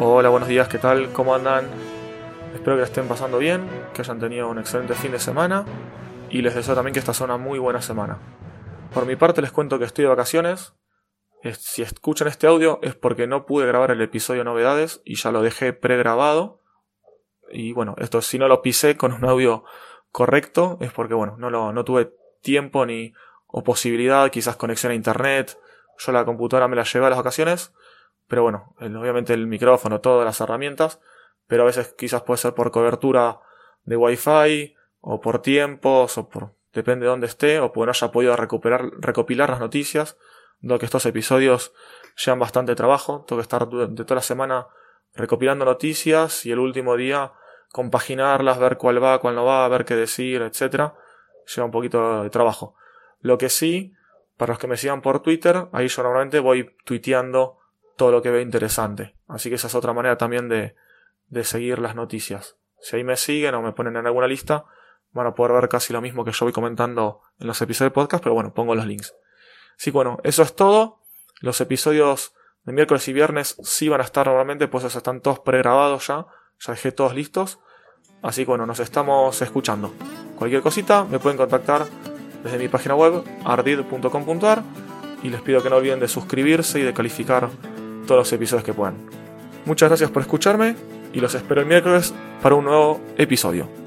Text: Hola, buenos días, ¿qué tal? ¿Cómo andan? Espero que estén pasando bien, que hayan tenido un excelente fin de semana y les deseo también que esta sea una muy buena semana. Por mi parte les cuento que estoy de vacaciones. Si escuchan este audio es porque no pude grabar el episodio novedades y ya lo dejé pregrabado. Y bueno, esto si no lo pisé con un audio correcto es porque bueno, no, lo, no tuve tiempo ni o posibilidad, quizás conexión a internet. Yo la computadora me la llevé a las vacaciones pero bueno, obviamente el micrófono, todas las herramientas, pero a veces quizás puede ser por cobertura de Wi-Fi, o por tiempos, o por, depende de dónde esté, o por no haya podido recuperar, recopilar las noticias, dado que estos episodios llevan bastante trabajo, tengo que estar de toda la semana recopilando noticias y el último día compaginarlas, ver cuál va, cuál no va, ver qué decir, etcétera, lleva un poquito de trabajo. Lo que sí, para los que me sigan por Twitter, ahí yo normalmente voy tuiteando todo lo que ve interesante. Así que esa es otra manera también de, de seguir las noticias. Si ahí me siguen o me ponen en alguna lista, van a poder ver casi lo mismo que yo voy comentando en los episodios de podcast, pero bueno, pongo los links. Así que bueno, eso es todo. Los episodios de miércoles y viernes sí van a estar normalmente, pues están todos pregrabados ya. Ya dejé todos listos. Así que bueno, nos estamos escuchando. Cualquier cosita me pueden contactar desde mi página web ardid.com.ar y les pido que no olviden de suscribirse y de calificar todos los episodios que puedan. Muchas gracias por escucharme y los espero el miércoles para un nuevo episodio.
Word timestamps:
Hola, 0.00 0.28
buenos 0.28 0.48
días, 0.48 0.68
¿qué 0.68 0.78
tal? 0.78 1.12
¿Cómo 1.12 1.34
andan? 1.34 1.66
Espero 2.54 2.76
que 2.76 2.84
estén 2.84 3.08
pasando 3.08 3.38
bien, 3.38 3.68
que 3.92 4.02
hayan 4.02 4.20
tenido 4.20 4.48
un 4.48 4.60
excelente 4.60 4.94
fin 4.94 5.10
de 5.10 5.18
semana 5.18 5.64
y 6.30 6.40
les 6.40 6.54
deseo 6.54 6.76
también 6.76 6.92
que 6.92 7.00
esta 7.00 7.12
sea 7.12 7.24
una 7.24 7.36
muy 7.36 7.58
buena 7.58 7.82
semana. 7.82 8.16
Por 8.94 9.06
mi 9.06 9.16
parte 9.16 9.42
les 9.42 9.50
cuento 9.50 9.76
que 9.80 9.84
estoy 9.84 10.04
de 10.04 10.08
vacaciones. 10.08 10.72
Si 11.58 11.82
escuchan 11.82 12.28
este 12.28 12.46
audio 12.46 12.78
es 12.80 12.94
porque 12.94 13.26
no 13.26 13.44
pude 13.44 13.66
grabar 13.66 13.90
el 13.90 14.00
episodio 14.00 14.44
novedades 14.44 15.02
y 15.04 15.16
ya 15.16 15.32
lo 15.32 15.42
dejé 15.42 15.72
pregrabado. 15.72 16.62
Y 17.50 17.72
bueno, 17.72 17.96
esto 17.98 18.22
si 18.22 18.38
no 18.38 18.46
lo 18.46 18.62
pisé 18.62 18.96
con 18.96 19.12
un 19.12 19.24
audio 19.24 19.64
correcto 20.12 20.78
es 20.80 20.92
porque 20.92 21.14
bueno, 21.14 21.34
no, 21.38 21.50
lo, 21.50 21.72
no 21.72 21.84
tuve 21.84 22.14
tiempo 22.40 22.86
ni 22.86 23.14
o 23.48 23.64
posibilidad, 23.64 24.30
quizás 24.30 24.54
conexión 24.54 24.92
a 24.92 24.94
internet. 24.94 25.58
Yo 25.98 26.12
la 26.12 26.24
computadora 26.24 26.68
me 26.68 26.76
la 26.76 26.84
llevé 26.84 27.06
a 27.06 27.10
las 27.10 27.18
vacaciones 27.18 27.72
pero 28.28 28.42
bueno, 28.42 28.74
obviamente 28.78 29.32
el 29.32 29.46
micrófono, 29.46 30.00
todas 30.00 30.24
las 30.24 30.40
herramientas, 30.40 31.00
pero 31.46 31.62
a 31.62 31.66
veces 31.66 31.94
quizás 31.96 32.22
puede 32.22 32.38
ser 32.38 32.54
por 32.54 32.70
cobertura 32.70 33.40
de 33.84 33.96
Wi-Fi, 33.96 34.76
o 35.00 35.20
por 35.20 35.40
tiempos, 35.40 36.18
o 36.18 36.28
por, 36.28 36.54
depende 36.72 37.04
de 37.04 37.10
dónde 37.10 37.26
esté, 37.26 37.60
o 37.60 37.72
por 37.72 37.86
no 37.86 37.90
haya 37.90 38.12
podido 38.12 38.36
recuperar, 38.36 38.90
recopilar 38.98 39.50
las 39.50 39.60
noticias, 39.60 40.18
dado 40.60 40.78
que 40.78 40.86
estos 40.86 41.06
episodios 41.06 41.72
llevan 42.22 42.38
bastante 42.38 42.74
trabajo, 42.74 43.24
tengo 43.26 43.40
que 43.40 43.44
estar 43.44 43.68
de 43.68 44.04
toda 44.04 44.16
la 44.16 44.22
semana 44.22 44.66
recopilando 45.14 45.64
noticias 45.64 46.44
y 46.46 46.52
el 46.52 46.58
último 46.58 46.96
día 46.96 47.32
compaginarlas, 47.72 48.58
ver 48.58 48.76
cuál 48.76 49.02
va, 49.02 49.18
cuál 49.20 49.34
no 49.34 49.44
va, 49.44 49.68
ver 49.68 49.84
qué 49.84 49.94
decir, 49.94 50.42
etcétera, 50.42 50.94
lleva 51.54 51.66
un 51.66 51.70
poquito 51.70 52.22
de 52.22 52.30
trabajo. 52.30 52.74
Lo 53.20 53.38
que 53.38 53.48
sí, 53.48 53.94
para 54.36 54.52
los 54.52 54.58
que 54.58 54.66
me 54.66 54.76
sigan 54.76 55.02
por 55.02 55.20
Twitter, 55.20 55.68
ahí 55.72 55.88
yo 55.88 56.02
normalmente 56.02 56.40
voy 56.40 56.76
tuiteando 56.84 57.58
todo 57.98 58.10
lo 58.10 58.22
que 58.22 58.30
ve 58.30 58.40
interesante. 58.40 59.14
Así 59.26 59.50
que 59.50 59.56
esa 59.56 59.66
es 59.66 59.74
otra 59.74 59.92
manera 59.92 60.16
también 60.16 60.48
de, 60.48 60.74
de 61.26 61.44
seguir 61.44 61.78
las 61.78 61.94
noticias. 61.94 62.56
Si 62.80 62.96
ahí 62.96 63.04
me 63.04 63.16
siguen 63.16 63.54
o 63.54 63.60
me 63.60 63.72
ponen 63.72 63.96
en 63.96 64.06
alguna 64.06 64.26
lista, 64.26 64.64
van 65.12 65.26
a 65.26 65.34
poder 65.34 65.52
ver 65.52 65.68
casi 65.68 65.92
lo 65.92 66.00
mismo 66.00 66.24
que 66.24 66.32
yo 66.32 66.46
voy 66.46 66.52
comentando 66.52 67.20
en 67.38 67.46
los 67.46 67.60
episodios 67.60 67.90
de 67.90 67.94
podcast, 67.94 68.22
pero 68.22 68.34
bueno, 68.34 68.54
pongo 68.54 68.74
los 68.74 68.86
links. 68.86 69.14
Así 69.78 69.90
que 69.90 69.96
bueno, 69.96 70.18
eso 70.22 70.42
es 70.42 70.54
todo. 70.54 71.02
Los 71.40 71.60
episodios 71.60 72.32
de 72.64 72.72
miércoles 72.72 73.06
y 73.08 73.12
viernes 73.12 73.56
sí 73.62 73.88
van 73.88 74.00
a 74.00 74.04
estar 74.04 74.26
normalmente, 74.26 74.68
pues 74.68 74.84
están 74.84 75.20
todos 75.20 75.40
pregrabados 75.40 76.06
ya. 76.06 76.26
Ya 76.60 76.72
dejé 76.72 76.92
todos 76.92 77.14
listos. 77.14 77.58
Así 78.22 78.42
que 78.42 78.50
bueno, 78.50 78.66
nos 78.66 78.80
estamos 78.80 79.40
escuchando. 79.42 79.92
Cualquier 80.36 80.62
cosita 80.62 81.04
me 81.04 81.18
pueden 81.18 81.36
contactar 81.36 81.86
desde 82.42 82.58
mi 82.58 82.68
página 82.68 82.94
web 82.94 83.22
ardid.com.ar 83.44 84.62
y 85.22 85.30
les 85.30 85.40
pido 85.42 85.62
que 85.62 85.70
no 85.70 85.76
olviden 85.76 86.00
de 86.00 86.08
suscribirse 86.08 86.80
y 86.80 86.82
de 86.82 86.94
calificar 86.94 87.48
todos 88.08 88.22
los 88.22 88.32
episodios 88.32 88.64
que 88.64 88.74
puedan. 88.74 88.96
Muchas 89.64 89.88
gracias 89.90 90.10
por 90.10 90.22
escucharme 90.22 90.74
y 91.12 91.20
los 91.20 91.34
espero 91.34 91.60
el 91.60 91.68
miércoles 91.68 92.12
para 92.42 92.56
un 92.56 92.64
nuevo 92.64 93.00
episodio. 93.16 93.77